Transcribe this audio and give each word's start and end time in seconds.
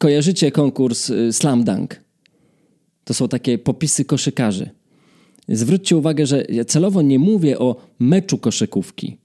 Kojarzycie 0.00 0.52
konkurs 0.52 1.10
y, 1.10 1.32
Slam 1.32 1.64
Dunk? 1.64 2.00
To 3.04 3.14
są 3.14 3.28
takie 3.28 3.58
popisy 3.58 4.04
koszykarzy. 4.04 4.70
Zwróćcie 5.48 5.96
uwagę, 5.96 6.26
że 6.26 6.44
ja 6.48 6.64
celowo 6.64 7.02
nie 7.02 7.18
mówię 7.18 7.58
o 7.58 7.76
meczu 7.98 8.38
koszykówki. 8.38 9.16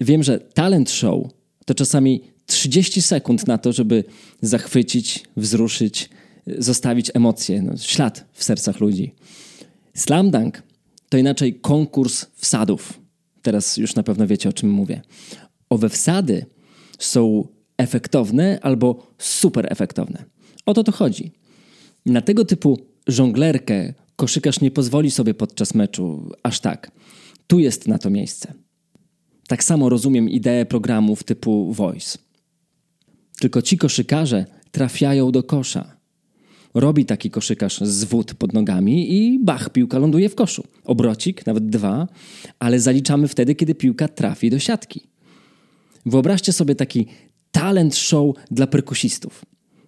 Wiem, 0.00 0.22
że 0.22 0.40
talent 0.40 0.90
show 0.90 1.28
to 1.64 1.74
czasami 1.74 2.22
30 2.46 3.02
sekund 3.02 3.46
na 3.46 3.58
to, 3.58 3.72
żeby 3.72 4.04
zachwycić, 4.40 5.24
wzruszyć, 5.36 6.10
zostawić 6.58 7.10
emocje, 7.14 7.62
no, 7.62 7.76
ślad 7.76 8.24
w 8.32 8.44
sercach 8.44 8.80
ludzi. 8.80 9.14
Slam 9.94 10.30
dunk 10.30 10.62
to 11.08 11.18
inaczej 11.18 11.54
konkurs 11.54 12.26
wsadów. 12.34 13.00
Teraz 13.42 13.76
już 13.76 13.94
na 13.94 14.02
pewno 14.02 14.26
wiecie, 14.26 14.48
o 14.48 14.52
czym 14.52 14.70
mówię. 14.70 15.02
Owe 15.68 15.88
wsady 15.88 16.46
są 16.98 17.53
efektowne 17.78 18.58
albo 18.62 19.06
super 19.18 19.72
efektowne. 19.72 20.24
O 20.66 20.74
to 20.74 20.84
to 20.84 20.92
chodzi. 20.92 21.32
Na 22.06 22.20
tego 22.20 22.44
typu 22.44 22.78
żonglerkę 23.06 23.94
koszykarz 24.16 24.60
nie 24.60 24.70
pozwoli 24.70 25.10
sobie 25.10 25.34
podczas 25.34 25.74
meczu 25.74 26.30
aż 26.42 26.60
tak. 26.60 26.90
Tu 27.46 27.58
jest 27.58 27.88
na 27.88 27.98
to 27.98 28.10
miejsce. 28.10 28.54
Tak 29.48 29.64
samo 29.64 29.88
rozumiem 29.88 30.28
ideę 30.28 30.66
programów 30.66 31.24
typu 31.24 31.72
Voice. 31.72 32.18
Tylko 33.40 33.62
ci 33.62 33.78
koszykarze 33.78 34.44
trafiają 34.70 35.32
do 35.32 35.42
kosza. 35.42 35.96
Robi 36.74 37.04
taki 37.04 37.30
koszykarz 37.30 37.78
zwód 37.78 38.34
pod 38.34 38.52
nogami 38.52 39.12
i 39.12 39.38
bach, 39.38 39.70
piłka 39.70 39.98
ląduje 39.98 40.28
w 40.28 40.34
koszu. 40.34 40.64
Obrocik, 40.84 41.46
nawet 41.46 41.68
dwa, 41.68 42.08
ale 42.58 42.80
zaliczamy 42.80 43.28
wtedy, 43.28 43.54
kiedy 43.54 43.74
piłka 43.74 44.08
trafi 44.08 44.50
do 44.50 44.58
siatki. 44.58 45.00
Wyobraźcie 46.06 46.52
sobie 46.52 46.74
taki 46.74 47.06
talent 47.54 47.96
show 47.96 48.36
dla 48.50 48.66
perkusistów. 48.66 49.44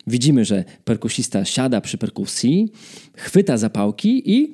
Widzimy, 0.06 0.44
że 0.44 0.64
perkusista 0.84 1.44
siada 1.44 1.80
przy 1.80 1.98
perkusji, 1.98 2.72
chwyta 3.16 3.56
zapałki 3.56 4.32
i 4.32 4.52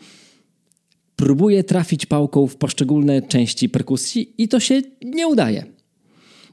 próbuje 1.17 1.65
trafić 1.65 2.07
pałką 2.07 2.47
w 2.47 2.57
poszczególne 2.57 3.23
części 3.23 3.69
perkusji 3.69 4.35
i 4.39 4.49
to 4.49 4.61
się 4.61 4.83
nie 5.05 5.27
udaje. 5.27 5.65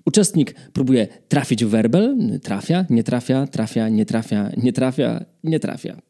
Uczestnik 0.05 0.53
próbuje 0.73 1.07
trafić 1.27 1.65
w 1.65 1.69
werbel, 1.69 2.39
trafia, 2.43 2.85
nie 2.89 3.03
trafia, 3.03 3.47
trafia, 3.47 3.89
nie 3.89 4.05
trafia, 4.05 4.51
nie 4.57 4.73
trafia, 4.73 5.25
nie 5.43 5.59
trafia. 5.59 6.01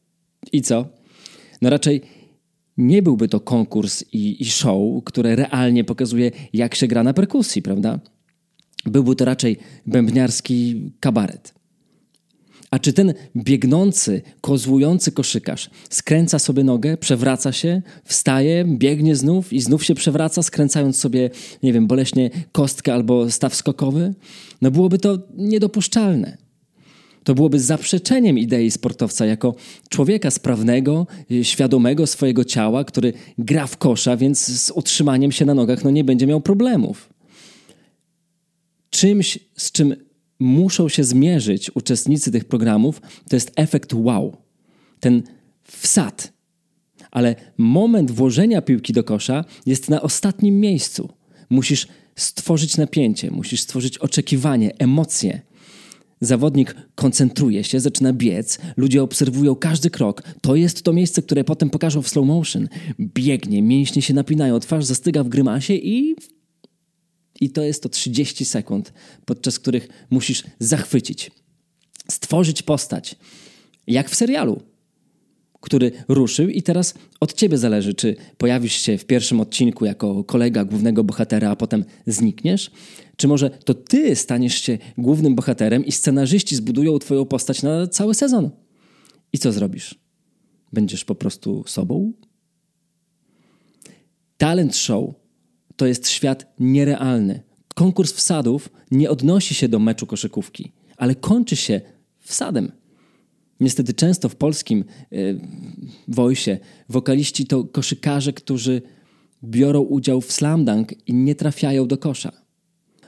I 0.52 0.62
co? 0.62 0.86
No 1.62 1.70
raczej 1.70 2.02
nie 2.78 3.02
byłby 3.02 3.28
to 3.28 3.40
konkurs 3.40 4.04
i, 4.14 4.42
i 4.42 4.46
show, 4.46 5.04
które 5.04 5.36
realnie 5.36 5.84
pokazuje, 5.84 6.32
jak 6.54 6.76
się 6.76 6.88
gra 6.88 7.04
na 7.04 7.14
perkusji, 7.14 7.62
prawda? 7.62 8.00
Byłby 8.86 9.16
to 9.16 9.26
raczej 9.26 9.58
bębniarski 9.86 10.92
kabaret. 11.00 11.60
A 12.72 12.80
czy 12.80 12.94
ten 12.94 13.14
biegnący, 13.36 14.22
kozłujący 14.42 15.12
koszykarz 15.12 15.70
skręca 15.90 16.40
sobie 16.40 16.64
nogę, 16.64 16.98
przewraca 16.98 17.52
się, 17.52 17.82
wstaje, 18.04 18.66
biegnie 18.66 19.16
znów 19.16 19.54
i 19.54 19.62
znów 19.62 19.84
się 19.84 19.96
przewraca, 19.96 20.44
skręcając 20.44 21.00
sobie, 21.00 21.30
nie 21.64 21.74
wiem, 21.74 21.88
boleśnie 21.88 22.30
kostkę 22.52 22.94
albo 22.94 23.32
staw 23.32 23.56
skokowy? 23.56 24.14
No 24.62 24.72
byłoby 24.72 24.98
to 24.98 25.18
niedopuszczalne. 25.38 26.38
To 27.24 27.36
byłoby 27.36 27.60
zaprzeczeniem 27.60 28.38
idei 28.38 28.72
sportowca 28.72 29.26
jako 29.26 29.56
człowieka 29.90 30.32
sprawnego, 30.32 31.08
świadomego 31.44 32.08
swojego 32.08 32.46
ciała, 32.46 32.84
który 32.84 33.14
gra 33.38 33.68
w 33.68 33.78
kosza, 33.78 34.18
więc 34.18 34.64
z 34.64 34.72
utrzymaniem 34.72 35.32
się 35.32 35.46
na 35.46 35.54
nogach 35.54 35.84
no 35.84 35.90
nie 35.90 36.04
będzie 36.04 36.28
miał 36.28 36.42
problemów. 36.42 37.10
Czymś, 38.90 39.40
z 39.56 39.72
czym 39.72 39.96
muszą 40.40 40.90
się 40.90 41.04
zmierzyć 41.04 41.76
uczestnicy 41.76 42.32
tych 42.32 42.46
programów, 42.46 43.02
to 43.30 43.36
jest 43.36 43.52
efekt 43.56 43.94
wow. 43.94 44.38
Ten 45.00 45.24
wsad. 45.64 46.34
Ale 47.12 47.36
moment 47.58 48.12
włożenia 48.12 48.62
piłki 48.62 48.94
do 48.94 49.04
kosza 49.04 49.46
jest 49.66 49.90
na 49.90 50.02
ostatnim 50.02 50.60
miejscu. 50.60 51.10
Musisz 51.50 51.88
stworzyć 52.16 52.78
napięcie, 52.78 53.32
musisz 53.32 53.62
stworzyć 53.62 53.98
oczekiwanie, 53.98 54.72
emocje. 54.78 55.42
Zawodnik 56.22 56.76
koncentruje 56.96 57.64
się, 57.64 57.80
zaczyna 57.80 58.14
biec, 58.14 58.60
ludzie 58.78 59.04
obserwują 59.04 59.56
każdy 59.56 59.90
krok. 59.90 60.24
To 60.42 60.56
jest 60.56 60.84
to 60.84 60.94
miejsce, 60.94 61.22
które 61.22 61.44
potem 61.44 61.70
pokażą 61.70 62.02
w 62.02 62.10
slow 62.10 62.26
motion. 62.26 62.68
Biegnie, 63.00 63.62
mięśnie 63.62 64.02
się 64.02 64.14
napinają, 64.14 64.60
twarz 64.60 64.86
zastyga 64.86 65.24
w 65.24 65.30
grymasie 65.30 65.74
i 65.74 66.16
i 67.42 67.50
to 67.50 67.62
jest 67.62 67.84
to 67.84 67.90
30 67.90 68.46
sekund, 68.46 68.94
podczas 69.26 69.60
których 69.60 69.88
musisz 70.10 70.44
zachwycić, 70.60 71.32
stworzyć 72.08 72.62
postać, 72.62 73.16
jak 73.88 74.10
w 74.10 74.16
serialu, 74.16 74.62
który 75.60 75.92
ruszył, 76.08 76.50
i 76.50 76.62
teraz 76.62 76.94
od 77.20 77.34
ciebie 77.34 77.58
zależy, 77.58 77.94
czy 77.94 78.16
pojawisz 78.38 78.74
się 78.74 78.98
w 78.98 79.06
pierwszym 79.06 79.40
odcinku 79.40 79.86
jako 79.86 80.24
kolega 80.24 80.66
głównego 80.66 81.04
bohatera, 81.04 81.50
a 81.50 81.56
potem 81.56 81.86
znikniesz, 82.08 82.72
czy 83.16 83.28
może 83.28 83.50
to 83.50 83.74
ty 83.74 84.16
staniesz 84.16 84.62
się 84.62 84.78
głównym 84.98 85.36
bohaterem 85.36 85.86
i 85.86 85.92
scenarzyści 85.92 86.56
zbudują 86.56 87.00
twoją 87.00 87.26
postać 87.26 87.64
na 87.64 87.88
cały 87.88 88.16
sezon. 88.16 88.50
I 89.34 89.38
co 89.38 89.52
zrobisz? 89.52 89.96
Będziesz 90.74 91.06
po 91.06 91.16
prostu 91.16 91.64
sobą? 91.68 92.14
Talent 94.38 94.76
show 94.76 95.14
to 95.80 95.86
jest 95.86 96.10
świat 96.10 96.54
nierealny. 96.60 97.44
Konkurs 97.76 98.14
wsadów 98.14 98.70
nie 98.92 99.10
odnosi 99.10 99.54
się 99.56 99.68
do 99.70 99.80
meczu 99.80 100.06
koszykówki, 100.06 100.72
ale 100.98 101.16
kończy 101.16 101.56
się 101.56 101.82
wsadem. 102.18 102.72
Niestety 103.60 103.94
często 103.94 104.30
w 104.30 104.36
polskim 104.36 104.84
yy, 105.12 105.40
wojsie 106.08 106.58
wokaliści 106.90 107.46
to 107.46 107.64
koszykarze, 107.64 108.34
którzy 108.34 108.82
biorą 109.44 109.82
udział 109.82 110.22
w 110.22 110.32
slam 110.32 110.66
dunk 110.66 111.08
i 111.08 111.14
nie 111.14 111.36
trafiają 111.36 111.88
do 111.88 111.98
kosza. 111.98 112.32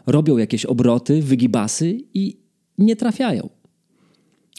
Robią 0.06 0.38
jakieś 0.38 0.66
obroty, 0.66 1.22
wygibasy 1.22 1.98
i 2.14 2.38
nie 2.78 2.96
trafiają. 2.96 3.50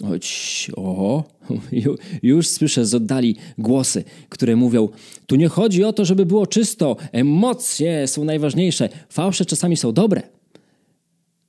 Choć, 0.09 0.71
oho, 0.77 1.25
już 2.23 2.49
słyszę 2.49 2.87
z 2.87 2.95
oddali 2.95 3.37
głosy, 3.59 4.05
które 4.29 4.57
mówią: 4.57 4.89
Tu 5.27 5.37
nie 5.37 5.49
chodzi 5.49 5.85
o 5.85 5.93
to, 5.93 6.05
żeby 6.05 6.27
było 6.27 6.47
czysto, 6.47 6.97
emocje 7.13 8.09
są 8.09 8.25
najważniejsze, 8.25 8.89
fałsze 9.09 9.45
czasami 9.45 9.77
są 9.77 9.93
dobre. 9.93 10.23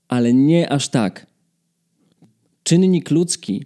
Ale 0.07 0.33
nie 0.33 0.69
aż 0.69 0.89
tak. 0.89 1.27
Czynnik 2.63 3.11
ludzki, 3.11 3.65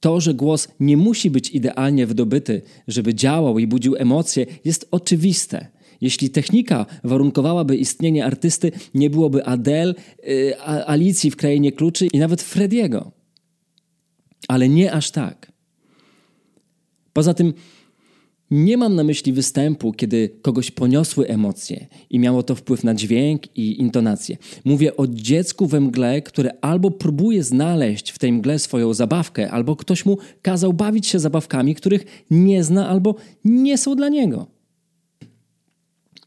to, 0.00 0.20
że 0.20 0.34
głos 0.34 0.68
nie 0.80 0.96
musi 0.96 1.30
być 1.30 1.50
idealnie 1.50 2.06
wydobyty, 2.06 2.62
żeby 2.88 3.14
działał 3.14 3.58
i 3.58 3.66
budził 3.66 3.96
emocje, 3.96 4.46
jest 4.64 4.88
oczywiste. 4.90 5.66
Jeśli 6.00 6.30
technika 6.30 6.86
warunkowałaby 7.04 7.76
istnienie 7.76 8.24
artysty, 8.24 8.72
nie 8.94 9.10
byłoby 9.10 9.44
Adele, 9.44 9.94
y, 10.28 10.60
Alicji 10.86 11.30
w 11.30 11.36
Krainie 11.36 11.72
Kluczy 11.72 12.06
i 12.06 12.18
nawet 12.18 12.42
Frediego 12.42 13.19
ale 14.50 14.68
nie 14.68 14.92
aż 14.92 15.10
tak. 15.10 15.52
Poza 17.12 17.34
tym 17.34 17.52
nie 18.50 18.76
mam 18.76 18.94
na 18.94 19.04
myśli 19.04 19.32
występu, 19.32 19.92
kiedy 19.92 20.28
kogoś 20.42 20.70
poniosły 20.70 21.26
emocje 21.28 21.86
i 22.10 22.18
miało 22.18 22.42
to 22.42 22.54
wpływ 22.54 22.84
na 22.84 22.94
dźwięk 22.94 23.56
i 23.56 23.80
intonację. 23.80 24.36
Mówię 24.64 24.96
o 24.96 25.06
dziecku 25.06 25.66
we 25.66 25.80
mgle, 25.80 26.22
które 26.22 26.50
albo 26.60 26.90
próbuje 26.90 27.42
znaleźć 27.42 28.10
w 28.10 28.18
tej 28.18 28.32
mgle 28.32 28.58
swoją 28.58 28.94
zabawkę, 28.94 29.50
albo 29.50 29.76
ktoś 29.76 30.06
mu 30.06 30.18
kazał 30.42 30.72
bawić 30.72 31.06
się 31.06 31.18
zabawkami, 31.18 31.74
których 31.74 32.24
nie 32.30 32.64
zna 32.64 32.88
albo 32.88 33.14
nie 33.44 33.78
są 33.78 33.96
dla 33.96 34.08
niego. 34.08 34.59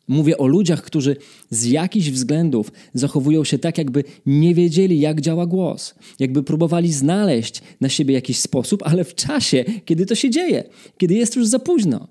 Mówię 0.08 0.38
o 0.38 0.48
ludziach, 0.48 0.82
którzy 0.82 1.16
z 1.50 1.66
jakichś 1.66 2.10
względów 2.10 2.72
zachowują 2.94 3.44
się 3.44 3.60
tak, 3.60 3.78
jakby 3.78 4.04
nie 4.26 4.56
wiedzieli, 4.56 5.00
jak 5.00 5.22
działa 5.22 5.46
głos, 5.46 5.96
jakby 6.20 6.44
próbowali 6.44 6.94
znaleźć 6.94 7.62
na 7.82 7.90
siebie 7.90 8.14
jakiś 8.14 8.40
sposób, 8.40 8.84
ale 8.86 9.04
w 9.04 9.16
czasie, 9.16 9.66
kiedy 9.86 10.06
to 10.06 10.16
się 10.16 10.30
dzieje, 10.30 10.64
kiedy 10.98 11.14
jest 11.14 11.36
już 11.36 11.48
za 11.48 11.60
późno. 11.60 12.08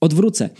Odwrócę. 0.00 0.50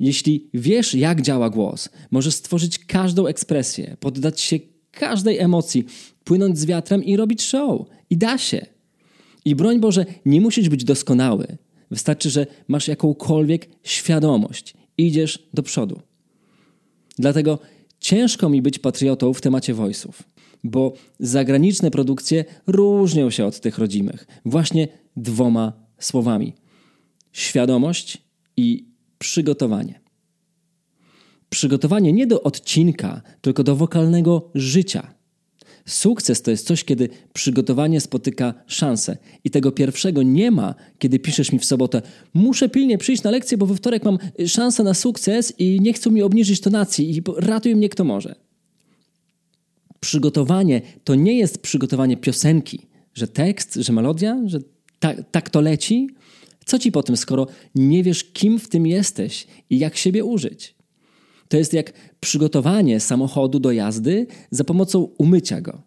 Jeśli 0.00 0.50
wiesz, 0.54 0.94
jak 0.94 1.22
działa 1.22 1.50
głos, 1.50 1.88
możesz 2.10 2.34
stworzyć 2.34 2.78
każdą 2.78 3.26
ekspresję, 3.26 3.96
poddać 4.00 4.40
się 4.40 4.58
każdej 4.90 5.38
emocji, 5.38 5.84
płynąć 6.24 6.58
z 6.58 6.66
wiatrem 6.66 7.04
i 7.04 7.16
robić 7.16 7.42
show. 7.42 7.86
I 8.10 8.16
da 8.16 8.38
się. 8.38 8.66
I 9.44 9.54
broń 9.54 9.80
Boże, 9.80 10.06
nie 10.24 10.40
musisz 10.40 10.68
być 10.68 10.84
doskonały. 10.84 11.46
Wystarczy, 11.90 12.30
że 12.30 12.46
masz 12.68 12.88
jakąkolwiek 12.88 13.68
świadomość 13.82 14.74
idziesz 14.98 15.48
do 15.54 15.62
przodu. 15.62 16.00
Dlatego 17.18 17.58
ciężko 18.00 18.48
mi 18.48 18.62
być 18.62 18.78
patriotą 18.78 19.32
w 19.32 19.40
temacie 19.40 19.74
voice'ów, 19.74 20.12
bo 20.64 20.92
zagraniczne 21.20 21.90
produkcje 21.90 22.44
różnią 22.66 23.30
się 23.30 23.46
od 23.46 23.60
tych 23.60 23.78
rodzimych 23.78 24.26
właśnie 24.44 24.88
dwoma 25.16 25.72
słowami: 25.98 26.52
świadomość 27.32 28.18
i 28.56 28.88
przygotowanie. 29.18 30.00
Przygotowanie 31.48 32.12
nie 32.12 32.26
do 32.26 32.42
odcinka, 32.42 33.22
tylko 33.40 33.64
do 33.64 33.76
wokalnego 33.76 34.50
życia. 34.54 35.15
Sukces 35.86 36.42
to 36.42 36.50
jest 36.50 36.66
coś, 36.66 36.84
kiedy 36.84 37.08
przygotowanie 37.32 38.00
spotyka 38.00 38.54
szansę. 38.66 39.16
I 39.44 39.50
tego 39.50 39.72
pierwszego 39.72 40.22
nie 40.22 40.50
ma, 40.50 40.74
kiedy 40.98 41.18
piszesz 41.18 41.52
mi 41.52 41.58
w 41.58 41.64
sobotę: 41.64 42.02
Muszę 42.34 42.68
pilnie 42.68 42.98
przyjść 42.98 43.22
na 43.22 43.30
lekcję, 43.30 43.58
bo 43.58 43.66
we 43.66 43.74
wtorek 43.74 44.04
mam 44.04 44.18
szansę 44.46 44.82
na 44.82 44.94
sukces 44.94 45.52
i 45.58 45.80
nie 45.80 45.92
chcą 45.92 46.10
mi 46.10 46.22
obniżyć 46.22 46.60
tonacji 46.60 47.16
i 47.16 47.22
ratuj 47.36 47.76
mnie 47.76 47.88
kto 47.88 48.04
może. 48.04 48.34
Przygotowanie 50.00 50.82
to 51.04 51.14
nie 51.14 51.38
jest 51.38 51.58
przygotowanie 51.58 52.16
piosenki, 52.16 52.86
że 53.14 53.28
tekst, 53.28 53.74
że 53.74 53.92
melodia, 53.92 54.42
że 54.46 54.58
tak, 54.98 55.30
tak 55.30 55.50
to 55.50 55.60
leci. 55.60 56.08
Co 56.64 56.78
ci 56.78 56.92
po 56.92 57.02
tym, 57.02 57.16
skoro 57.16 57.46
nie 57.74 58.02
wiesz, 58.02 58.24
kim 58.24 58.58
w 58.58 58.68
tym 58.68 58.86
jesteś 58.86 59.46
i 59.70 59.78
jak 59.78 59.96
siebie 59.96 60.24
użyć? 60.24 60.75
To 61.48 61.56
jest 61.56 61.72
jak 61.72 61.92
przygotowanie 62.20 63.00
samochodu 63.00 63.58
do 63.58 63.72
jazdy 63.72 64.26
za 64.50 64.64
pomocą 64.64 65.08
umycia 65.18 65.60
go. 65.60 65.82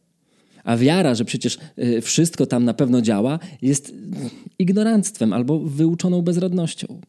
A 0.64 0.78
wiara, 0.78 1.16
że 1.16 1.26
przecież 1.26 1.60
y, 1.80 2.02
wszystko 2.02 2.46
tam 2.46 2.66
na 2.66 2.74
pewno 2.74 3.02
działa, 3.02 3.40
jest 3.62 3.94
ignoranstwem 4.60 5.34
albo 5.34 5.60
wyuczoną 5.60 6.22
bezradnością. 6.22 7.02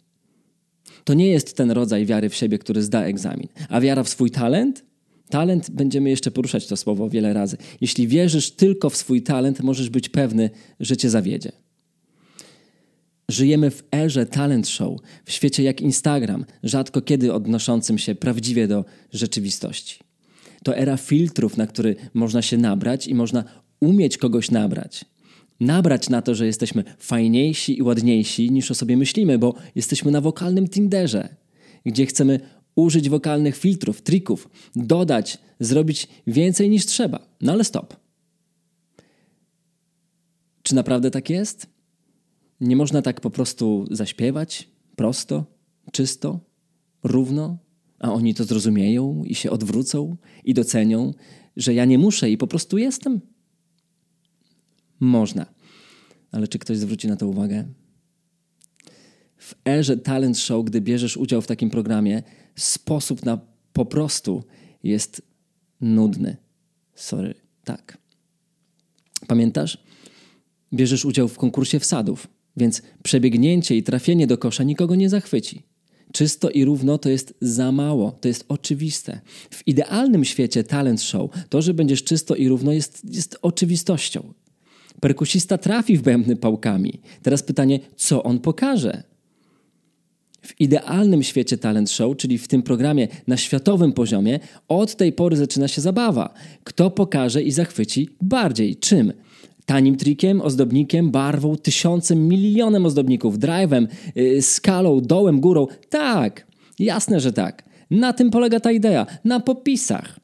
To 1.04 1.14
nie 1.14 1.26
jest 1.26 1.56
ten 1.56 1.70
rodzaj 1.70 2.06
wiary 2.06 2.28
w 2.28 2.34
siebie, 2.34 2.58
który 2.58 2.82
zda 2.82 3.04
egzamin. 3.04 3.48
A 3.68 3.80
wiara 3.80 4.02
w 4.02 4.08
swój 4.08 4.30
talent? 4.30 4.84
Talent, 5.28 5.70
będziemy 5.70 6.10
jeszcze 6.10 6.30
poruszać 6.30 6.66
to 6.66 6.76
słowo 6.76 7.08
wiele 7.08 7.32
razy. 7.32 7.56
Jeśli 7.80 8.08
wierzysz 8.08 8.50
tylko 8.50 8.90
w 8.90 8.96
swój 8.96 9.22
talent, 9.22 9.60
możesz 9.60 9.90
być 9.90 10.08
pewny, 10.08 10.50
że 10.80 10.96
cię 10.96 11.10
zawiedzie. 11.10 11.52
Żyjemy 13.30 13.70
w 13.70 13.82
erze 13.94 14.26
talent 14.26 14.68
show, 14.68 15.00
w 15.24 15.32
świecie 15.32 15.62
jak 15.62 15.80
Instagram, 15.80 16.44
rzadko 16.62 17.02
kiedy 17.02 17.32
odnoszącym 17.32 17.98
się 17.98 18.14
prawdziwie 18.14 18.68
do 18.68 18.84
rzeczywistości. 19.12 19.98
To 20.64 20.76
era 20.76 20.96
filtrów, 20.96 21.56
na 21.56 21.66
który 21.66 21.96
można 22.14 22.42
się 22.42 22.58
nabrać 22.58 23.06
i 23.06 23.14
można 23.14 23.44
umieć 23.80 24.18
kogoś 24.18 24.50
nabrać. 24.50 25.04
Nabrać 25.60 26.08
na 26.08 26.22
to, 26.22 26.34
że 26.34 26.46
jesteśmy 26.46 26.84
fajniejsi 26.98 27.78
i 27.78 27.82
ładniejsi 27.82 28.50
niż 28.50 28.70
o 28.70 28.74
sobie 28.74 28.96
myślimy, 28.96 29.38
bo 29.38 29.54
jesteśmy 29.74 30.10
na 30.10 30.20
wokalnym 30.20 30.68
Tinderze, 30.68 31.28
gdzie 31.86 32.06
chcemy 32.06 32.40
użyć 32.76 33.08
wokalnych 33.08 33.56
filtrów, 33.56 34.02
trików, 34.02 34.48
dodać, 34.76 35.38
zrobić 35.60 36.08
więcej 36.26 36.70
niż 36.70 36.86
trzeba. 36.86 37.26
No 37.40 37.52
ale 37.52 37.64
stop. 37.64 37.96
Czy 40.62 40.74
naprawdę 40.74 41.10
tak 41.10 41.30
jest? 41.30 41.79
Nie 42.60 42.76
można 42.76 43.02
tak 43.02 43.20
po 43.20 43.30
prostu 43.30 43.86
zaśpiewać 43.90 44.68
prosto, 44.96 45.44
czysto, 45.92 46.40
równo, 47.02 47.58
a 47.98 48.12
oni 48.12 48.34
to 48.34 48.44
zrozumieją 48.44 49.22
i 49.24 49.34
się 49.34 49.50
odwrócą 49.50 50.16
i 50.44 50.54
docenią, 50.54 51.14
że 51.56 51.74
ja 51.74 51.84
nie 51.84 51.98
muszę 51.98 52.30
i 52.30 52.36
po 52.36 52.46
prostu 52.46 52.78
jestem? 52.78 53.20
Można. 55.00 55.46
Ale 56.32 56.48
czy 56.48 56.58
ktoś 56.58 56.78
zwróci 56.78 57.08
na 57.08 57.16
to 57.16 57.28
uwagę? 57.28 57.68
W 59.36 59.54
erze 59.68 59.96
talent 59.96 60.38
show, 60.38 60.64
gdy 60.64 60.80
bierzesz 60.80 61.16
udział 61.16 61.42
w 61.42 61.46
takim 61.46 61.70
programie, 61.70 62.22
sposób 62.56 63.24
na 63.24 63.40
po 63.72 63.86
prostu 63.86 64.44
jest 64.82 65.22
nudny. 65.80 66.36
Sorry, 66.94 67.34
tak. 67.64 67.98
Pamiętasz? 69.26 69.78
Bierzesz 70.72 71.04
udział 71.04 71.28
w 71.28 71.38
konkursie 71.38 71.80
wsadów. 71.80 72.28
Więc 72.56 72.82
przebiegnięcie 73.02 73.76
i 73.76 73.82
trafienie 73.82 74.26
do 74.26 74.38
kosza 74.38 74.64
nikogo 74.64 74.94
nie 74.94 75.08
zachwyci. 75.08 75.62
Czysto 76.12 76.50
i 76.50 76.64
równo 76.64 76.98
to 76.98 77.08
jest 77.08 77.34
za 77.40 77.72
mało, 77.72 78.12
to 78.20 78.28
jest 78.28 78.44
oczywiste. 78.48 79.20
W 79.50 79.68
idealnym 79.68 80.24
świecie 80.24 80.64
talent 80.64 81.02
show 81.02 81.30
to, 81.48 81.62
że 81.62 81.74
będziesz 81.74 82.04
czysto 82.04 82.34
i 82.34 82.48
równo 82.48 82.72
jest, 82.72 83.14
jest 83.14 83.38
oczywistością. 83.42 84.34
Perkusista 85.00 85.58
trafi 85.58 85.96
w 85.96 86.02
bębny 86.02 86.36
pałkami. 86.36 87.00
Teraz 87.22 87.42
pytanie, 87.42 87.80
co 87.96 88.22
on 88.22 88.38
pokaże? 88.38 89.02
W 90.42 90.60
idealnym 90.60 91.22
świecie 91.22 91.58
talent 91.58 91.90
show, 91.90 92.16
czyli 92.16 92.38
w 92.38 92.48
tym 92.48 92.62
programie 92.62 93.08
na 93.26 93.36
światowym 93.36 93.92
poziomie, 93.92 94.40
od 94.68 94.96
tej 94.96 95.12
pory 95.12 95.36
zaczyna 95.36 95.68
się 95.68 95.80
zabawa. 95.80 96.34
Kto 96.64 96.90
pokaże 96.90 97.42
i 97.42 97.52
zachwyci 97.52 98.08
bardziej? 98.22 98.76
Czym? 98.76 99.12
Tanim 99.70 99.96
trikiem, 99.96 100.40
ozdobnikiem, 100.40 101.10
barwą, 101.10 101.56
tysiącem, 101.56 102.28
milionem 102.28 102.86
ozdobników, 102.86 103.38
drive'em, 103.38 103.86
yy, 104.14 104.42
skalą, 104.42 105.00
dołem, 105.00 105.40
górą. 105.40 105.66
Tak, 105.88 106.46
jasne, 106.78 107.20
że 107.20 107.32
tak. 107.32 107.64
Na 107.90 108.12
tym 108.12 108.30
polega 108.30 108.60
ta 108.60 108.72
idea, 108.72 109.06
na 109.24 109.40
popisach. 109.40 110.20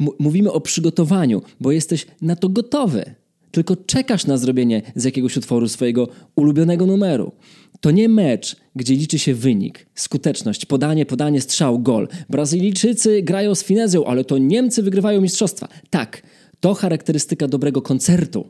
M 0.00 0.08
mówimy 0.18 0.52
o 0.52 0.60
przygotowaniu, 0.60 1.42
bo 1.60 1.72
jesteś 1.72 2.06
na 2.22 2.36
to 2.36 2.48
gotowy. 2.48 3.14
Tylko 3.50 3.76
czekasz 3.76 4.26
na 4.26 4.36
zrobienie 4.36 4.82
z 4.94 5.04
jakiegoś 5.04 5.36
utworu 5.36 5.68
swojego 5.68 6.08
ulubionego 6.36 6.86
numeru. 6.86 7.32
To 7.80 7.90
nie 7.90 8.08
mecz, 8.08 8.56
gdzie 8.76 8.94
liczy 8.94 9.18
się 9.18 9.34
wynik, 9.34 9.86
skuteczność, 9.94 10.66
podanie, 10.66 11.06
podanie, 11.06 11.40
strzał, 11.40 11.78
gol. 11.78 12.08
Brazylijczycy 12.28 13.22
grają 13.22 13.54
z 13.54 13.64
finezją, 13.64 14.04
ale 14.04 14.24
to 14.24 14.38
Niemcy 14.38 14.82
wygrywają 14.82 15.20
mistrzostwa. 15.20 15.68
Tak, 15.90 16.22
to 16.60 16.74
charakterystyka 16.74 17.48
dobrego 17.48 17.82
koncertu. 17.82 18.48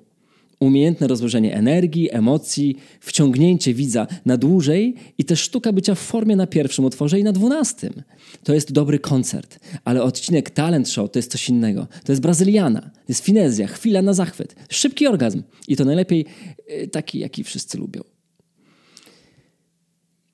Umiejętne 0.61 1.07
rozłożenie 1.07 1.55
energii, 1.55 2.09
emocji, 2.13 2.77
wciągnięcie 3.01 3.75
widza 3.75 4.07
na 4.27 4.37
dłużej 4.37 4.95
i 5.19 5.25
też 5.25 5.41
sztuka 5.41 5.73
bycia 5.73 5.95
w 5.95 5.99
formie 5.99 6.37
na 6.37 6.47
pierwszym 6.47 6.85
utworze 6.85 7.21
i 7.21 7.25
na 7.25 7.33
dwunastym. 7.33 8.03
To 8.45 8.55
jest 8.55 8.73
dobry 8.73 8.99
koncert, 8.99 9.59
ale 9.85 10.03
odcinek 10.03 10.51
talent 10.51 10.89
show 10.89 11.11
to 11.11 11.19
jest 11.19 11.33
coś 11.33 11.49
innego. 11.49 11.87
To 12.05 12.13
jest 12.13 12.23
brazyliana, 12.23 12.81
to 12.81 13.05
jest 13.09 13.25
finezja, 13.25 13.67
chwila 13.67 14.03
na 14.03 14.15
zachwyt, 14.15 14.55
szybki 14.71 15.07
orgazm 15.07 15.43
i 15.69 15.77
to 15.77 15.85
najlepiej 15.85 16.27
y, 16.71 16.89
taki, 16.89 17.19
jaki 17.19 17.45
wszyscy 17.45 17.79
lubią. 17.79 18.03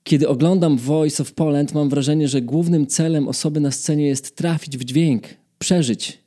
Kiedy 0.05 0.29
oglądam 0.29 0.77
Voice 0.77 1.23
of 1.23 1.33
Poland, 1.33 1.75
mam 1.75 1.89
wrażenie, 1.89 2.29
że 2.29 2.43
głównym 2.43 2.87
celem 2.87 3.29
osoby 3.29 3.61
na 3.61 3.71
scenie 3.71 4.07
jest 4.07 4.37
trafić 4.37 4.79
w 4.79 4.85
dźwięk, 4.85 5.23
przeżyć, 5.59 6.24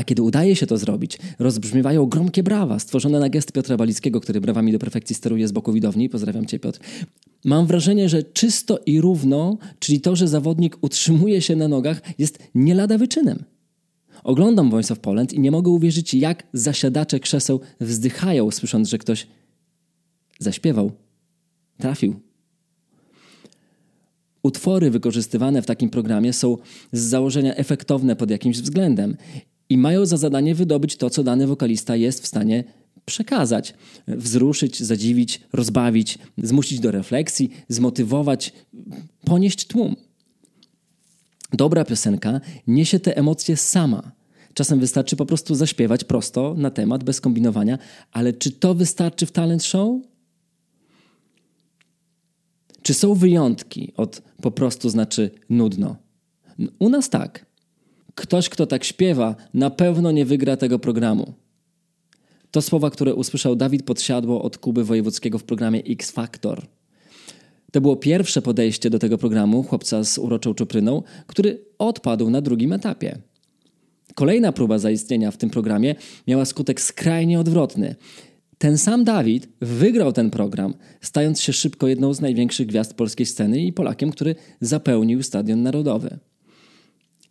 a 0.00 0.04
kiedy 0.04 0.22
udaje 0.22 0.56
się 0.56 0.66
to 0.66 0.78
zrobić, 0.78 1.18
rozbrzmiewają 1.38 2.06
gromkie 2.06 2.42
brawa 2.42 2.78
stworzone 2.78 3.20
na 3.20 3.28
gest 3.28 3.52
Piotra 3.52 3.76
Balickiego, 3.76 4.20
który 4.20 4.40
brawami 4.40 4.72
do 4.72 4.78
perfekcji 4.78 5.16
steruje 5.16 5.48
z 5.48 5.52
boku 5.52 5.72
widowni. 5.72 6.08
Pozdrawiam 6.08 6.46
cię, 6.46 6.58
Piotr. 6.58 6.80
Mam 7.44 7.66
wrażenie, 7.66 8.08
że 8.08 8.22
czysto 8.22 8.78
i 8.86 9.00
równo, 9.00 9.58
czyli 9.78 10.00
to, 10.00 10.16
że 10.16 10.28
zawodnik 10.28 10.76
utrzymuje 10.80 11.42
się 11.42 11.56
na 11.56 11.68
nogach, 11.68 12.02
jest 12.18 12.38
nie 12.54 12.74
lada 12.74 12.98
wyczynem. 12.98 13.44
Oglądam 14.24 14.70
Voice 14.70 14.94
of 14.94 15.00
Poland 15.00 15.32
i 15.32 15.40
nie 15.40 15.50
mogę 15.50 15.70
uwierzyć, 15.70 16.14
jak 16.14 16.46
zasiadacze 16.52 17.20
krzeseł 17.20 17.60
wzdychają, 17.80 18.50
słysząc, 18.50 18.88
że 18.88 18.98
ktoś 18.98 19.26
zaśpiewał, 20.38 20.92
trafił. 21.78 22.20
Utwory 24.42 24.90
wykorzystywane 24.90 25.62
w 25.62 25.66
takim 25.66 25.90
programie 25.90 26.32
są 26.32 26.56
z 26.92 27.00
założenia 27.00 27.54
efektowne 27.54 28.16
pod 28.16 28.30
jakimś 28.30 28.60
względem 28.60 29.16
i 29.70 29.78
mają 29.78 30.06
za 30.06 30.16
zadanie 30.16 30.54
wydobyć 30.54 30.96
to, 30.96 31.10
co 31.10 31.22
dany 31.22 31.46
wokalista 31.46 31.96
jest 31.96 32.22
w 32.22 32.26
stanie 32.26 32.64
przekazać, 33.06 33.74
wzruszyć, 34.08 34.82
zadziwić, 34.82 35.40
rozbawić, 35.52 36.18
zmusić 36.38 36.80
do 36.80 36.90
refleksji, 36.90 37.50
zmotywować, 37.68 38.52
ponieść 39.24 39.66
tłum. 39.66 39.96
Dobra 41.52 41.84
piosenka 41.84 42.40
niesie 42.66 43.00
te 43.00 43.16
emocje 43.16 43.56
sama. 43.56 44.12
Czasem 44.54 44.80
wystarczy 44.80 45.16
po 45.16 45.26
prostu 45.26 45.54
zaśpiewać 45.54 46.04
prosto 46.04 46.54
na 46.58 46.70
temat, 46.70 47.04
bez 47.04 47.20
kombinowania, 47.20 47.78
ale 48.12 48.32
czy 48.32 48.50
to 48.50 48.74
wystarczy 48.74 49.26
w 49.26 49.32
talent 49.32 49.64
show? 49.64 50.00
Czy 52.82 52.94
są 52.94 53.14
wyjątki 53.14 53.92
od 53.96 54.22
po 54.42 54.50
prostu 54.50 54.90
znaczy 54.90 55.30
nudno? 55.48 55.96
U 56.78 56.88
nas 56.88 57.10
tak. 57.10 57.49
Ktoś, 58.14 58.48
kto 58.48 58.66
tak 58.66 58.84
śpiewa, 58.84 59.34
na 59.54 59.70
pewno 59.70 60.10
nie 60.10 60.24
wygra 60.24 60.56
tego 60.56 60.78
programu. 60.78 61.32
To 62.50 62.62
słowa, 62.62 62.90
które 62.90 63.14
usłyszał 63.14 63.56
Dawid 63.56 63.82
Podsiadło 63.82 64.42
od 64.42 64.58
Kuby 64.58 64.84
Wojewódzkiego 64.84 65.38
w 65.38 65.44
programie 65.44 65.82
X 65.84 66.10
Factor. 66.10 66.66
To 67.72 67.80
było 67.80 67.96
pierwsze 67.96 68.42
podejście 68.42 68.90
do 68.90 68.98
tego 68.98 69.18
programu 69.18 69.62
chłopca 69.62 70.04
z 70.04 70.18
uroczą 70.18 70.54
czupryną, 70.54 71.02
który 71.26 71.64
odpadł 71.78 72.30
na 72.30 72.40
drugim 72.40 72.72
etapie. 72.72 73.18
Kolejna 74.14 74.52
próba 74.52 74.78
zaistnienia 74.78 75.30
w 75.30 75.36
tym 75.36 75.50
programie 75.50 75.94
miała 76.26 76.44
skutek 76.44 76.80
skrajnie 76.80 77.40
odwrotny. 77.40 77.94
Ten 78.58 78.78
sam 78.78 79.04
Dawid 79.04 79.48
wygrał 79.60 80.12
ten 80.12 80.30
program, 80.30 80.74
stając 81.00 81.40
się 81.40 81.52
szybko 81.52 81.88
jedną 81.88 82.14
z 82.14 82.20
największych 82.20 82.66
gwiazd 82.66 82.94
polskiej 82.94 83.26
sceny 83.26 83.60
i 83.60 83.72
Polakiem, 83.72 84.10
który 84.10 84.34
zapełnił 84.60 85.22
Stadion 85.22 85.62
Narodowy. 85.62 86.18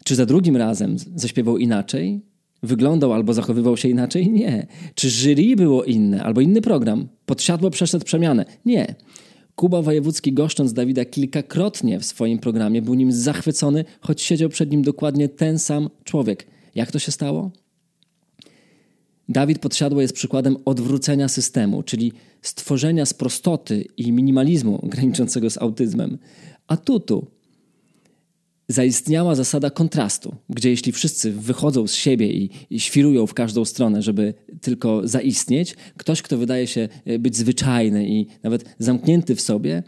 Czy 0.09 0.15
za 0.15 0.25
drugim 0.25 0.57
razem 0.57 0.95
zaśpiewał 1.15 1.57
inaczej? 1.57 2.21
Wyglądał 2.63 3.13
albo 3.13 3.33
zachowywał 3.33 3.77
się 3.77 3.89
inaczej? 3.89 4.31
Nie. 4.31 4.67
Czy 4.95 5.09
jury 5.09 5.55
było 5.55 5.83
inne 5.83 6.23
albo 6.23 6.41
inny 6.41 6.61
program? 6.61 7.07
Podsiadło 7.25 7.69
przeszedł 7.69 8.05
przemianę? 8.05 8.45
Nie. 8.65 8.95
Kuba 9.55 9.81
Wojewódzki 9.81 10.33
goszcząc 10.33 10.73
Dawida 10.73 11.05
kilkakrotnie 11.05 11.99
w 11.99 12.05
swoim 12.05 12.39
programie 12.39 12.81
był 12.81 12.93
nim 12.93 13.11
zachwycony, 13.11 13.85
choć 14.01 14.21
siedział 14.21 14.49
przed 14.49 14.71
nim 14.71 14.81
dokładnie 14.81 15.29
ten 15.29 15.59
sam 15.59 15.89
człowiek. 16.03 16.47
Jak 16.75 16.91
to 16.91 16.99
się 16.99 17.11
stało? 17.11 17.51
Dawid 19.29 19.59
Podsiadło 19.59 20.01
jest 20.01 20.13
przykładem 20.13 20.57
odwrócenia 20.65 21.27
systemu, 21.27 21.83
czyli 21.83 22.13
stworzenia 22.41 23.05
z 23.05 23.13
prostoty 23.13 23.85
i 23.97 24.11
minimalizmu 24.11 24.79
graniczącego 24.93 25.49
z 25.49 25.57
autyzmem, 25.57 26.17
atutu. 26.67 27.27
Zaistniała 28.69 29.35
zasada 29.35 29.69
kontrastu, 29.69 30.35
gdzie 30.49 30.69
jeśli 30.69 30.91
wszyscy 30.91 31.31
wychodzą 31.31 31.87
z 31.87 31.93
siebie 31.93 32.33
i, 32.33 32.79
świrują 32.79 33.27
w 33.27 33.33
każdą 33.33 33.65
stronę, 33.65 34.01
żeby 34.01 34.33
tylko 34.61 35.07
zaistnieć, 35.07 35.75
ktoś, 35.97 36.21
kto 36.21 36.37
wydaje 36.37 36.67
się 36.67 36.89
e, 37.05 37.19
być 37.19 37.37
zwyczajny 37.37 38.09
i 38.09 38.27
nawet 38.43 38.75
zamknięty 38.79 39.35
w 39.35 39.41
sobie, 39.41 39.83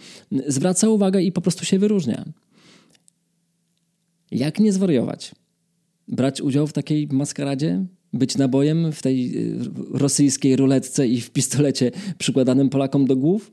zwraca 0.48 0.90
uwagę 0.90 1.22
i 1.22 1.32
po 1.32 1.42
prostu 1.42 1.66
się 1.66 1.80
wyróżnia. 1.80 2.26
Jak 4.32 4.60
nie 4.60 4.74
zwariować? 4.74 5.32
Brać 6.08 6.42
udział 6.42 6.68
w 6.68 6.74
takiej 6.74 7.08
maskaradzie? 7.12 7.86
być 8.14 8.38
nabojem 8.38 8.92
w 8.92 9.02
tej 9.02 9.38
y, 9.38 9.60
rosyjskiej 9.92 10.56
ruletce 10.56 11.08
i 11.08 11.22
w 11.22 11.32
pistolecie 11.32 11.92
przykładanym 12.18 12.70
Polakom 12.70 13.06
do 13.06 13.16
głów? 13.16 13.52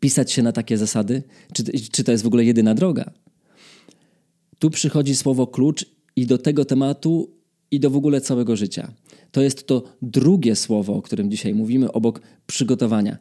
Pisać 0.00 0.32
się 0.32 0.42
na 0.42 0.52
takie 0.52 0.78
zasady? 0.78 1.22
Czy, 1.52 1.64
czy 1.92 2.04
to 2.04 2.12
jest 2.12 2.24
w 2.24 2.26
ogóle 2.26 2.44
jedyna 2.44 2.74
droga? 2.74 3.10
Tu 4.64 4.70
przychodzi 4.70 5.16
słowo 5.16 5.46
klucz 5.46 5.86
i 6.16 6.26
do 6.26 6.38
tego 6.38 6.64
tematu, 6.64 7.30
i 7.70 7.80
do 7.80 7.90
w 7.90 7.96
ogóle 7.96 8.20
całego 8.20 8.56
życia. 8.56 8.92
To 9.30 9.42
jest 9.42 9.66
to 9.66 9.82
drugie 10.02 10.56
słowo, 10.56 10.94
o 10.94 11.02
którym 11.02 11.30
dzisiaj 11.30 11.54
mówimy, 11.54 11.92
obok 11.92 12.20
przygotowania. 12.46 13.18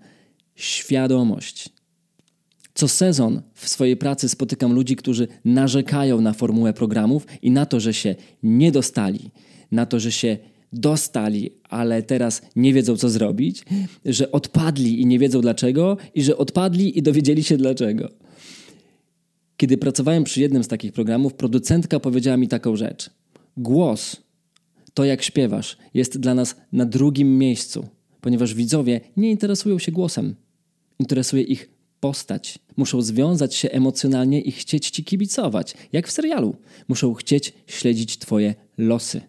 Świadomość. 0.55 1.69
Co 2.73 2.88
sezon 2.88 3.41
w 3.53 3.69
swojej 3.69 3.97
pracy 3.97 4.29
spotykam 4.29 4.73
ludzi, 4.73 4.95
którzy 4.95 5.27
narzekają 5.45 6.21
na 6.21 6.33
formułę 6.33 6.73
programów 6.73 7.27
i 7.41 7.51
na 7.51 7.65
to, 7.65 7.79
że 7.79 7.93
się 7.93 8.15
nie 8.43 8.71
dostali, 8.71 9.31
na 9.71 9.85
to, 9.85 10.00
że 10.00 10.12
się 10.12 10.38
dostali, 10.73 11.51
ale 11.69 12.03
teraz 12.03 12.41
nie 12.55 12.73
wiedzą, 12.73 12.97
co 12.97 13.09
zrobić, 13.09 13.65
że 14.05 14.31
odpadli 14.31 15.01
i 15.01 15.05
nie 15.05 15.19
wiedzą 15.19 15.41
dlaczego, 15.41 15.97
i 16.15 16.23
że 16.23 16.38
odpadli 16.38 16.97
i 16.97 17.01
dowiedzieli 17.01 17.43
się 17.43 17.57
dlaczego. 17.57 18.22
Kiedy 19.57 19.77
pracowałem 19.77 20.24
przy 20.24 20.41
jednym 20.41 20.63
z 20.63 20.67
takich 20.67 20.93
programów, 20.93 21.33
producentka 21.33 22.00
powiedziała 22.00 22.38
mi 22.38 22.48
taką 22.48 22.75
rzecz. 22.75 23.10
Głos, 23.57 24.17
to 24.93 25.05
jak 25.05 25.24
śpiewasz, 25.24 25.77
jest 25.93 26.17
dla 26.17 26.36
nas 26.36 26.55
na 26.72 26.86
drugim 26.86 27.38
miejscu, 27.38 27.88
ponieważ 28.22 28.53
widzowie 28.53 29.01
nie 29.17 29.31
interesują 29.31 29.79
się 29.79 29.91
głosem. 29.91 30.36
Interesuje 31.00 31.43
ich 31.43 31.69
postać. 32.00 32.60
Muszą 32.77 33.01
związać 33.01 33.55
się 33.55 33.69
emocjonalnie 33.69 34.41
i 34.41 34.51
chcieć 34.51 34.89
ci 34.89 35.03
kibicować, 35.03 35.74
jak 35.93 36.07
w 36.07 36.12
serialu. 36.12 36.55
Muszą 36.88 37.13
chcieć 37.13 37.53
śledzić 37.67 38.17
twoje 38.17 38.55
losy. 38.77 39.22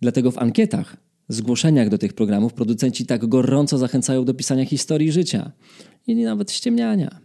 Dlatego 0.00 0.30
w 0.30 0.38
ankietach, 0.38 0.96
zgłoszeniach 1.28 1.88
do 1.88 1.98
tych 1.98 2.12
programów 2.12 2.52
producenci 2.52 3.06
tak 3.06 3.26
gorąco 3.26 3.78
zachęcają 3.78 4.24
do 4.24 4.34
pisania 4.34 4.64
historii 4.64 5.12
życia 5.12 5.52
i 6.06 6.14
nawet 6.14 6.52
ściemniania. 6.52 7.23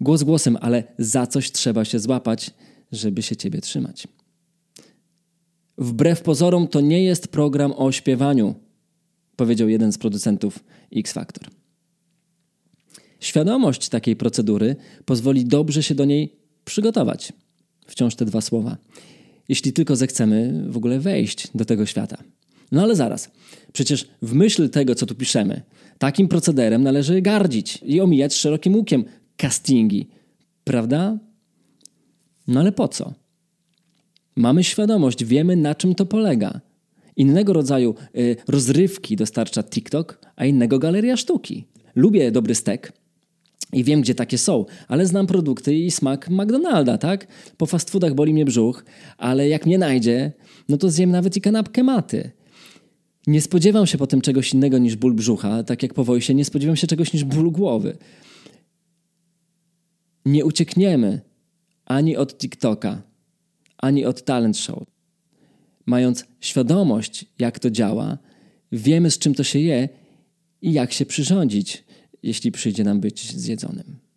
Głos 0.00 0.22
głosem, 0.22 0.58
ale 0.60 0.84
za 0.98 1.26
coś 1.26 1.52
trzeba 1.52 1.84
się 1.84 1.98
złapać, 1.98 2.50
żeby 2.92 3.22
się 3.22 3.36
ciebie 3.36 3.60
trzymać. 3.60 4.08
Wbrew 5.78 6.22
pozorom 6.22 6.68
to 6.68 6.80
nie 6.80 7.04
jest 7.04 7.28
program 7.28 7.72
o 7.76 7.92
śpiewaniu, 7.92 8.54
powiedział 9.36 9.68
jeden 9.68 9.92
z 9.92 9.98
producentów 9.98 10.64
X 10.96 11.12
Factor. 11.12 11.48
Świadomość 13.20 13.88
takiej 13.88 14.16
procedury 14.16 14.76
pozwoli 15.04 15.44
dobrze 15.44 15.82
się 15.82 15.94
do 15.94 16.04
niej 16.04 16.36
przygotować. 16.64 17.32
Wciąż 17.86 18.14
te 18.14 18.24
dwa 18.24 18.40
słowa 18.40 18.76
jeśli 19.48 19.72
tylko 19.72 19.96
zechcemy 19.96 20.64
w 20.68 20.76
ogóle 20.76 21.00
wejść 21.00 21.48
do 21.54 21.64
tego 21.64 21.86
świata. 21.86 22.16
No 22.72 22.82
ale 22.82 22.96
zaraz, 22.96 23.30
przecież 23.72 24.08
w 24.22 24.34
myśl 24.34 24.68
tego, 24.68 24.94
co 24.94 25.06
tu 25.06 25.14
piszemy, 25.14 25.62
takim 25.98 26.28
procederem 26.28 26.82
należy 26.82 27.22
gardzić 27.22 27.78
i 27.82 28.00
omijać 28.00 28.34
szerokim 28.34 28.76
łukiem 28.76 29.04
castingi, 29.42 30.08
prawda? 30.64 31.18
No 32.46 32.60
ale 32.60 32.72
po 32.72 32.88
co? 32.88 33.14
Mamy 34.36 34.64
świadomość, 34.64 35.24
wiemy 35.24 35.56
na 35.56 35.74
czym 35.74 35.94
to 35.94 36.06
polega. 36.06 36.60
Innego 37.16 37.52
rodzaju 37.52 37.94
y, 38.16 38.36
rozrywki 38.48 39.16
dostarcza 39.16 39.62
TikTok, 39.62 40.20
a 40.36 40.44
innego 40.44 40.78
galeria 40.78 41.16
sztuki. 41.16 41.64
Lubię 41.94 42.32
dobry 42.32 42.54
stek, 42.54 42.92
i 43.72 43.84
wiem, 43.84 44.00
gdzie 44.00 44.14
takie 44.14 44.38
są, 44.38 44.64
ale 44.88 45.06
znam 45.06 45.26
produkty 45.26 45.74
i 45.74 45.90
smak 45.90 46.30
McDonalda, 46.30 46.98
tak? 46.98 47.26
Po 47.56 47.66
fast 47.66 47.90
foodach 47.90 48.14
boli 48.14 48.32
mnie 48.32 48.44
brzuch, 48.44 48.84
ale 49.18 49.48
jak 49.48 49.66
mnie 49.66 49.78
najdzie, 49.78 50.32
no 50.68 50.76
to 50.76 50.90
zjem 50.90 51.10
nawet 51.10 51.36
i 51.36 51.40
kanapkę 51.40 51.82
maty. 51.82 52.30
Nie 53.26 53.40
spodziewam 53.40 53.86
się 53.86 53.98
potem 53.98 54.20
czegoś 54.20 54.54
innego 54.54 54.78
niż 54.78 54.96
ból 54.96 55.14
brzucha, 55.14 55.62
tak 55.62 55.82
jak 55.82 55.94
po 55.94 56.04
wojsie 56.04 56.34
nie 56.34 56.44
spodziewam 56.44 56.76
się 56.76 56.86
czegoś 56.86 57.12
niż 57.12 57.24
ból 57.24 57.50
głowy. 57.50 57.96
Nie 60.28 60.44
uciekniemy 60.44 61.20
ani 61.84 62.16
od 62.16 62.38
TikToka, 62.38 63.02
ani 63.78 64.04
od 64.04 64.24
talent 64.24 64.56
show. 64.58 64.82
Mając 65.86 66.24
świadomość, 66.40 67.24
jak 67.38 67.58
to 67.58 67.70
działa, 67.70 68.18
wiemy 68.72 69.10
z 69.10 69.18
czym 69.18 69.34
to 69.34 69.44
się 69.44 69.58
je 69.58 69.88
i 70.62 70.72
jak 70.72 70.92
się 70.92 71.06
przyrządzić 71.06 71.84
jeśli 72.22 72.52
przyjdzie 72.52 72.84
nam 72.84 73.00
być 73.00 73.36
zjedzonym. 73.36 74.07